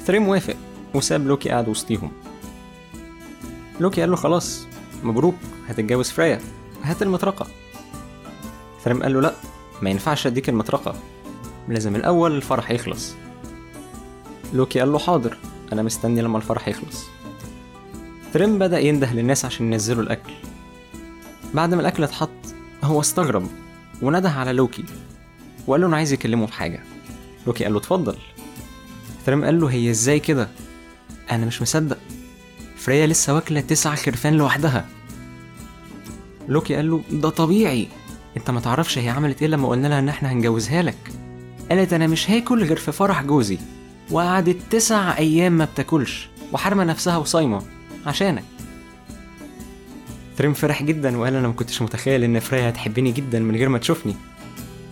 ثريم 0.05 0.29
وافق 0.29 0.57
وساب 0.95 1.27
لوكي 1.27 1.49
قاعد 1.51 1.69
وسطيهم. 1.69 2.13
لوكي 3.81 4.01
قال 4.01 4.11
له 4.11 4.17
خلاص 4.17 4.67
مبروك 5.03 5.35
هتتجوز 5.69 6.11
فريا 6.11 6.41
هات 6.83 7.03
المطرقة. 7.03 7.47
ثريم 8.85 9.03
قال 9.03 9.13
له 9.15 9.21
لأ 9.21 9.35
ما 9.83 9.91
ينفعش 9.91 10.27
أديك 10.27 10.49
المطرقة. 10.49 10.95
لازم 11.69 11.97
الأول 11.97 12.37
الفرح 12.37 12.71
يخلص. 12.71 13.15
لوكي 14.53 14.81
قال 14.81 14.93
له 14.93 14.99
حاضر 14.99 15.37
أنا 15.73 15.83
مستني 15.83 16.23
لما 16.23 16.39
الفرح 16.39 16.69
يخلص. 16.69 17.05
ثريم 18.33 18.59
بدأ 18.59 18.79
ينده 18.79 19.13
للناس 19.13 19.45
عشان 19.45 19.73
ينزلوا 19.73 20.03
الأكل. 20.03 20.33
بعد 21.55 21.75
ما 21.75 21.81
الأكل 21.81 22.05
اتحط 22.05 22.31
هو 22.85 23.01
استغرب 23.01 23.47
ونده 24.03 24.31
على 24.31 24.53
لوكي 24.53 24.85
وقال 25.67 25.81
له 25.81 25.87
أنا 25.87 25.97
عايز 25.97 26.13
أكلمه 26.13 26.47
في 26.47 26.53
حاجة. 26.53 26.83
لوكي 27.47 27.65
قال 27.65 27.73
له 27.73 27.79
اتفضل. 27.79 28.17
ثريم 29.27 29.45
قال 29.45 29.61
له 29.61 29.67
هي 29.71 29.91
إزاي 29.91 30.21
كده؟ 30.21 30.49
أنا 31.31 31.47
مش 31.47 31.63
مصدق. 31.63 31.99
فريا 32.77 33.07
لسه 33.07 33.35
واكلة 33.35 33.61
تسع 33.61 33.95
خرفان 33.95 34.35
لوحدها. 34.35 34.87
لوكي 36.49 36.75
قال 36.75 36.91
له 36.91 37.03
ده 37.11 37.29
طبيعي. 37.29 37.89
أنت 38.37 38.51
ما 38.51 38.61
تعرفش 38.61 38.99
هي 38.99 39.09
عملت 39.09 39.43
إيه 39.43 39.49
لما 39.49 39.69
قلنا 39.69 39.89
لها 39.89 39.99
إن 39.99 40.09
إحنا 40.09 40.33
هنجوزها 40.33 40.83
لك. 40.83 41.13
قالت 41.71 41.93
أنا 41.93 42.07
مش 42.07 42.31
هاكل 42.31 42.65
غير 42.65 42.77
في 42.77 42.93
فرح 42.93 43.23
جوزي. 43.23 43.59
وقعدت 44.11 44.57
تسع 44.71 45.19
أيام 45.19 45.53
ما 45.53 45.65
بتاكلش 45.65 46.29
وحارمة 46.53 46.85
نفسها 46.85 47.17
وصايمة 47.17 47.63
عشانك. 48.07 48.45
ثريم 50.39 50.53
فرح 50.55 50.83
جدا 50.83 51.19
وقال 51.19 51.35
أنا 51.35 51.49
ما 51.49 51.55
كنتش 51.55 51.83
متخيل 51.83 52.25
إن 52.25 52.41
فريا 52.41 52.69
هتحبني 52.69 53.13
جدا 53.13 53.39
من 53.41 53.57
غير 53.57 53.69
ما 53.69 53.79
تشوفني. 53.79 54.17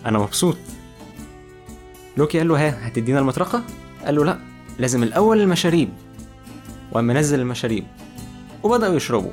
أنا 0.05 0.19
مبسوط. 0.19 0.57
لوكي 2.17 2.37
قال 2.37 2.47
له 2.47 2.67
ها 2.67 2.87
هتدينا 2.87 3.19
المطرقة؟ 3.19 3.63
قال 4.05 4.15
له 4.15 4.25
لا 4.25 4.39
لازم 4.79 5.03
الأول 5.03 5.41
المشاريب. 5.41 5.89
وقام 6.91 7.11
نزل 7.11 7.39
المشاريب. 7.39 7.83
وبدأوا 8.63 8.95
يشربوا. 8.95 9.31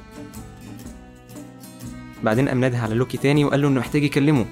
بعدين 2.23 2.49
قام 2.49 2.61
نادى 2.61 2.77
على 2.77 2.95
لوكي 2.95 3.17
تاني 3.17 3.45
وقال 3.45 3.63
له 3.63 3.69
إنه 3.69 3.81
محتاج 3.81 4.03
يكلمه. 4.03 4.47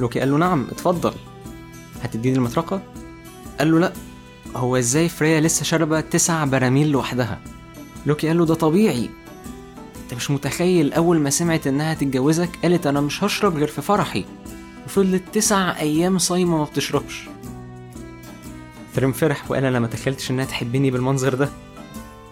لوكي 0.00 0.20
قال 0.20 0.30
له 0.30 0.36
نعم 0.36 0.66
اتفضل. 0.70 1.12
هتديني 2.02 2.36
المطرقة؟ 2.36 2.82
قال 3.58 3.70
له 3.70 3.78
لا 3.78 3.92
هو 4.56 4.76
إزاي 4.76 5.08
فريا 5.08 5.40
لسه 5.40 5.64
شاربة 5.64 6.00
تسع 6.00 6.44
براميل 6.44 6.90
لوحدها؟ 6.90 7.40
لوكي 8.06 8.28
قال 8.28 8.38
له 8.38 8.46
ده 8.46 8.54
طبيعي. 8.54 9.10
أنت 10.02 10.14
مش 10.14 10.30
متخيل 10.30 10.92
أول 10.92 11.20
ما 11.20 11.30
سمعت 11.30 11.66
إنها 11.66 11.94
تتجوزك 11.94 12.50
قالت 12.62 12.86
أنا 12.86 13.00
مش 13.00 13.24
هشرب 13.24 13.56
غير 13.56 13.68
في 13.68 13.82
فرحي. 13.82 14.24
وفضلت 14.86 15.22
تسع 15.32 15.78
أيام 15.80 16.18
صايمة 16.18 16.58
ما 16.58 16.64
بتشربش. 16.64 17.28
ثريم 18.94 19.12
فرح 19.12 19.50
وقال 19.50 19.64
أنا 19.64 19.80
ما 19.80 19.86
تخيلتش 19.86 20.30
إنها 20.30 20.44
تحبني 20.44 20.90
بالمنظر 20.90 21.34
ده. 21.34 21.48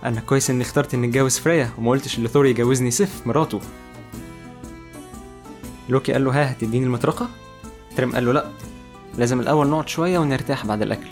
أنا 0.05 0.21
كويس 0.21 0.51
إني 0.51 0.63
اخترت 0.63 0.95
إني 0.95 1.07
أتجوز 1.07 1.39
فريا 1.39 1.71
وما 1.79 1.91
قلتش 1.91 2.21
لثور 2.21 2.47
يجوزني 2.47 2.91
سيف 2.91 3.27
مراته. 3.27 3.61
لوكي 5.89 6.13
قال 6.13 6.25
له 6.25 6.31
ها 6.43 6.53
هتديني 6.53 6.87
المطرقة؟ 6.87 7.29
ثريم 7.97 8.13
قال 8.13 8.27
له 8.27 8.33
لا 8.33 8.51
لازم 9.19 9.41
الأول 9.41 9.69
نقعد 9.69 9.89
شوية 9.89 10.19
ونرتاح 10.19 10.67
بعد 10.67 10.83
الأكل 10.83 11.09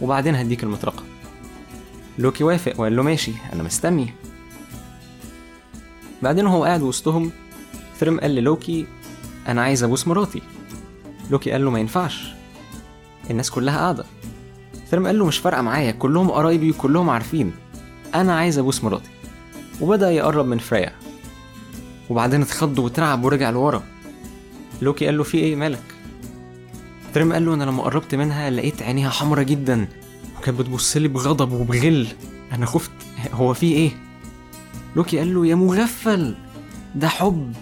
وبعدين 0.00 0.34
هديك 0.34 0.62
المطرقة. 0.62 1.02
لوكي 2.18 2.44
وافق 2.44 2.80
وقال 2.80 2.96
له 2.96 3.02
ماشي 3.02 3.32
أنا 3.52 3.62
مستني. 3.62 4.12
بعدين 6.22 6.46
وهو 6.46 6.64
قاعد 6.64 6.82
وسطهم 6.82 7.30
ثريم 8.00 8.20
قال 8.20 8.30
للوكي 8.30 8.86
أنا 9.48 9.62
عايز 9.62 9.84
أبوس 9.84 10.08
مراتي. 10.08 10.42
لوكي 11.30 11.50
قال 11.50 11.64
له 11.64 11.70
ما 11.70 11.80
ينفعش 11.80 12.32
الناس 13.30 13.50
كلها 13.50 13.78
قاعدة. 13.78 14.04
ثريم 14.90 15.06
قال 15.06 15.18
له 15.18 15.26
مش 15.26 15.38
فارقة 15.38 15.62
معايا 15.62 15.90
كلهم 15.90 16.30
قرايبي 16.30 16.70
وكلهم 16.70 17.10
عارفين. 17.10 17.52
أنا 18.14 18.36
عايز 18.36 18.58
أبوس 18.58 18.84
مراتي. 18.84 19.10
وبدأ 19.80 20.10
يقرب 20.10 20.46
من 20.46 20.58
فريا. 20.58 20.92
وبعدين 22.10 22.42
اتخض 22.42 22.78
وترعب 22.78 23.24
ورجع 23.24 23.50
لورا. 23.50 23.82
لوكي 24.82 25.06
قال 25.06 25.18
له 25.18 25.24
في 25.24 25.38
إيه 25.38 25.56
مالك؟ 25.56 25.82
ثريم 27.14 27.32
قال 27.32 27.46
له 27.46 27.54
أنا 27.54 27.64
لما 27.64 27.82
قربت 27.82 28.14
منها 28.14 28.50
لقيت 28.50 28.82
عينيها 28.82 29.10
حمرة 29.10 29.42
جدا. 29.42 29.88
وكانت 30.38 30.58
بتبص 30.58 30.96
لي 30.96 31.08
بغضب 31.08 31.52
وبغل. 31.52 32.06
أنا 32.52 32.66
خفت. 32.66 32.90
هو 33.32 33.54
في 33.54 33.66
إيه؟ 33.72 33.90
لوكي 34.96 35.18
قال 35.18 35.34
له 35.34 35.46
يا 35.46 35.54
مغفل 35.54 36.34
ده 36.94 37.08
حب. 37.08 37.52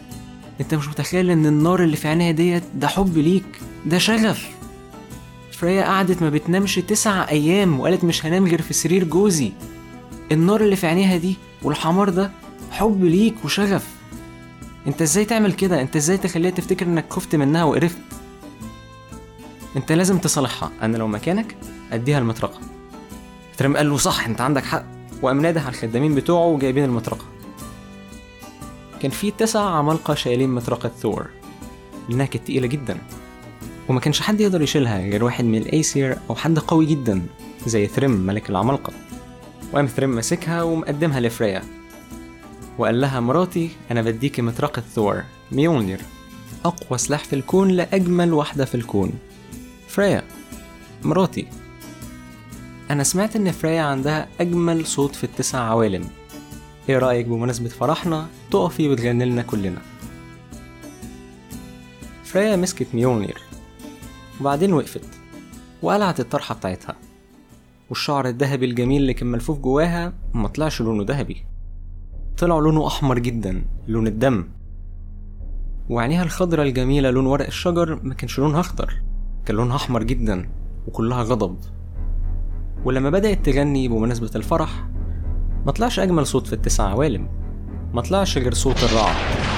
أنت 0.60 0.74
مش 0.74 0.88
متخيل 0.88 1.30
إن 1.30 1.46
النار 1.46 1.82
اللي 1.82 1.96
في 1.96 2.08
عينيها 2.08 2.30
ديت 2.30 2.62
ده 2.74 2.88
حب 2.88 3.18
ليك 3.18 3.60
ده 3.86 3.98
شغف. 3.98 4.48
فريا 5.56 5.84
قعدت 5.84 6.22
ما 6.22 6.30
بتنامش 6.30 6.74
تسع 6.74 7.28
أيام 7.28 7.80
وقالت 7.80 8.04
مش 8.04 8.26
هنام 8.26 8.46
غير 8.46 8.62
في 8.62 8.74
سرير 8.74 9.04
جوزي. 9.04 9.52
النار 10.32 10.60
اللي 10.60 10.76
في 10.76 10.86
عينيها 10.86 11.16
دي 11.16 11.36
والحمار 11.62 12.08
ده 12.08 12.30
حب 12.70 13.04
ليك 13.04 13.34
وشغف. 13.44 13.88
انت 14.86 15.02
إزاي 15.02 15.24
تعمل 15.24 15.52
كده؟ 15.52 15.80
انت 15.80 15.96
إزاي 15.96 16.16
تخليها 16.16 16.50
تفتكر 16.50 16.86
انك 16.86 17.12
خفت 17.12 17.36
منها 17.36 17.64
وقرفت؟ 17.64 17.98
انت 19.76 19.92
لازم 19.92 20.18
تصالحها. 20.18 20.70
أنا 20.82 20.96
لو 20.96 21.08
مكانك 21.08 21.56
اديها 21.92 22.18
المطرقة. 22.18 22.60
ترم 23.56 23.76
قال 23.76 23.90
له 23.90 23.96
صح 23.96 24.26
انت 24.26 24.40
عندك 24.40 24.64
حق. 24.64 24.84
وقام 25.22 25.46
على 25.46 25.68
الخدامين 25.68 26.14
بتوعه 26.14 26.46
وجايبين 26.46 26.84
المطرقة. 26.84 27.24
كان 29.00 29.10
في 29.10 29.30
تسع 29.30 29.60
عمالقه 29.60 30.14
شايلين 30.14 30.50
مطرقة 30.50 30.88
ثور. 30.88 31.26
لأنها 32.08 32.26
كانت 32.26 32.44
تقيلة 32.44 32.66
جدا. 32.66 32.98
وما 33.88 34.00
كانش 34.00 34.20
حد 34.20 34.40
يقدر 34.40 34.62
يشيلها 34.62 34.98
غير 34.98 35.24
واحد 35.24 35.44
من 35.44 35.58
الايسير 35.58 36.18
أو 36.30 36.34
حد 36.34 36.58
قوي 36.58 36.86
جدا 36.86 37.22
زي 37.66 37.86
ثريم 37.86 38.10
ملك 38.10 38.50
العمالقة. 38.50 38.92
وقام 39.72 39.86
ثريم 39.86 40.10
ماسكها 40.10 40.62
ومقدمها 40.62 41.20
لفريا. 41.20 41.62
وقال 42.78 43.00
لها 43.00 43.20
مراتي 43.20 43.70
أنا 43.90 44.02
بديكي 44.02 44.42
مطرقة 44.42 44.82
ثور 44.94 45.22
ميونير. 45.52 46.00
أقوى 46.64 46.98
سلاح 46.98 47.24
في 47.24 47.32
الكون 47.32 47.68
لأجمل 47.68 48.32
واحدة 48.32 48.64
في 48.64 48.74
الكون. 48.74 49.12
فريا 49.88 50.22
مراتي. 51.02 51.46
أنا 52.90 53.02
سمعت 53.02 53.36
إن 53.36 53.52
فريا 53.52 53.82
عندها 53.82 54.28
أجمل 54.40 54.86
صوت 54.86 55.14
في 55.14 55.24
التسع 55.24 55.58
عوالم. 55.58 56.08
إيه 56.88 56.98
رأيك 56.98 57.26
بمناسبة 57.26 57.68
فرحنا؟ 57.68 58.26
تقفي 58.50 58.88
وتغني 58.88 59.24
لنا 59.24 59.42
كلنا. 59.42 59.82
فريا 62.24 62.56
مسكت 62.56 62.86
ميونير. 62.94 63.42
وبعدين 64.40 64.72
وقفت 64.72 65.04
وقلعت 65.82 66.20
الطرحة 66.20 66.54
بتاعتها 66.54 66.96
والشعر 67.88 68.28
الذهبي 68.28 68.66
الجميل 68.66 69.02
اللي 69.02 69.14
كان 69.14 69.28
ملفوف 69.28 69.58
جواها 69.58 70.12
ما 70.34 70.48
طلعش 70.48 70.80
لونه 70.80 71.04
ذهبي. 71.04 71.44
طلع 72.38 72.58
لونه 72.58 72.86
أحمر 72.86 73.18
جدا 73.18 73.64
لون 73.88 74.06
الدم. 74.06 74.48
وعينيها 75.88 76.22
الخضرة 76.22 76.62
الجميلة 76.62 77.10
لون 77.10 77.26
ورق 77.26 77.46
الشجر 77.46 78.00
ما 78.02 78.14
كانش 78.14 78.38
لونها 78.38 78.60
أخضر 78.60 79.02
كان 79.46 79.56
لونها 79.56 79.76
أحمر 79.76 80.02
جدا 80.02 80.50
وكلها 80.88 81.22
غضب. 81.22 81.56
ولما 82.84 83.10
بدأت 83.10 83.46
تغني 83.46 83.88
بمناسبة 83.88 84.30
الفرح 84.36 84.88
ما 85.66 85.72
طلعش 85.72 85.98
أجمل 85.98 86.26
صوت 86.26 86.46
في 86.46 86.52
التسع 86.52 86.84
عوالم 86.84 87.28
ما 87.92 88.02
طلعش 88.02 88.38
غير 88.38 88.54
صوت 88.54 88.84
الرعد. 88.84 89.53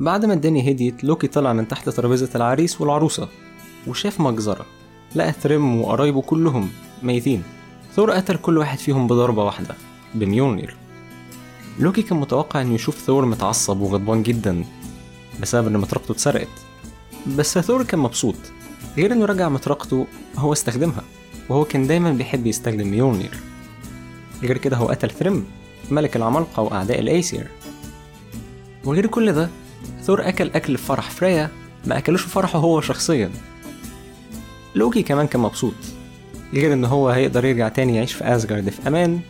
بعد 0.00 0.24
ما 0.24 0.34
الدنيا 0.34 0.72
هديت 0.72 1.04
لوكي 1.04 1.26
طلع 1.26 1.52
من 1.52 1.68
تحت 1.68 1.88
ترابيزة 1.88 2.30
العريس 2.34 2.80
والعروسة 2.80 3.28
وشاف 3.86 4.20
مجزرة 4.20 4.66
لقى 5.14 5.32
ثريم 5.32 5.80
وقرايبه 5.80 6.22
كلهم 6.22 6.70
ميتين. 7.02 7.42
ثور 7.94 8.10
قتل 8.10 8.36
كل 8.36 8.58
واحد 8.58 8.78
فيهم 8.78 9.06
بضربة 9.06 9.44
واحدة 9.44 9.74
بميونير. 10.14 10.76
لوكي 11.78 12.02
كان 12.02 12.18
متوقع 12.18 12.62
إنه 12.62 12.74
يشوف 12.74 12.98
ثور 12.98 13.24
متعصب 13.24 13.80
وغضبان 13.80 14.22
جدا 14.22 14.64
بسبب 15.40 15.66
إن 15.66 15.76
مطرقته 15.76 16.12
اتسرقت. 16.12 16.48
بس 17.36 17.58
ثور 17.58 17.82
كان 17.82 18.00
مبسوط 18.00 18.36
غير 18.96 19.12
إنه 19.12 19.24
رجع 19.24 19.48
مطرقته 19.48 20.06
هو 20.36 20.52
استخدمها 20.52 21.02
وهو 21.48 21.64
كان 21.64 21.86
دايما 21.86 22.12
بيحب 22.12 22.46
يستخدم 22.46 22.86
ميونير. 22.86 23.40
غير 24.42 24.58
كده 24.58 24.76
هو 24.76 24.88
قتل 24.88 25.10
ثريم 25.10 25.44
ملك 25.90 26.16
العمالقة 26.16 26.62
وأعداء 26.62 27.00
الأيسير. 27.00 27.48
وغير 28.84 29.06
كل 29.06 29.32
ده 29.32 29.50
ثور 30.08 30.28
أكل 30.28 30.50
أكل 30.54 30.78
فرح 30.78 31.10
فريا 31.10 31.50
ما 31.86 31.98
أكلوش 31.98 32.22
فرحه 32.22 32.58
هو 32.58 32.80
شخصيا. 32.80 33.30
لوكي 34.74 35.02
كمان 35.02 35.26
كان 35.26 35.40
مبسوط. 35.40 35.74
غير 36.52 36.72
إن 36.72 36.84
هو 36.84 37.08
هيقدر 37.08 37.44
يرجع 37.44 37.68
تاني 37.68 37.96
يعيش 37.96 38.12
في 38.12 38.24
أسجارد 38.24 38.70
في 38.70 38.88
أمان. 38.88 39.20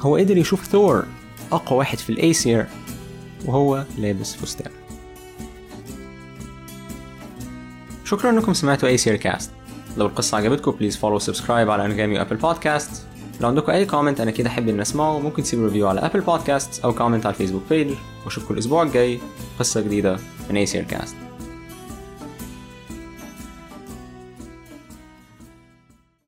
هو 0.00 0.16
قدر 0.16 0.36
يشوف 0.36 0.64
ثور 0.66 1.04
أقوى 1.52 1.78
واحد 1.78 1.98
في 1.98 2.10
الأيسير 2.10 2.66
وهو 3.44 3.84
لابس 3.98 4.34
فستان. 4.34 4.72
شكرا 8.04 8.30
إنكم 8.30 8.52
سمعتوا 8.54 8.88
أيسير 8.88 9.16
كاست. 9.16 9.50
لو 9.96 10.06
القصة 10.06 10.36
عجبتكم 10.36 10.70
please 10.70 10.96
follow 10.96 11.18
subscribe 11.18 11.70
على 11.70 11.84
أنغامي 11.84 12.18
و 12.18 12.21
Apple 12.21 12.36
Podcasts 12.36 13.03
لو 13.44 13.48
عندكم 13.48 13.72
أي 13.72 13.86
comment 13.86 14.20
أنا 14.20 14.30
كده 14.30 14.48
أحب 14.48 14.68
ان 14.68 14.80
أسمعه. 14.80 15.18
ممكن 15.18 15.42
تسيبوا 15.42 15.64
review 15.64 15.88
على 15.88 16.00
Apple 16.00 16.20
Podcasts 16.20 16.84
أو 16.84 16.94
comment 16.94 17.26
على 17.26 17.32
ال 17.32 17.35
Facebook 17.35 17.62
page 17.70 17.94
وأشوفكم 18.24 18.54
الأسبوع 18.54 18.82
الجاي. 18.82 19.20
قصة 19.58 19.80
جديدة 19.80 20.18
من 20.50 20.56
ايسير 20.56 20.82
كاست 20.82 21.23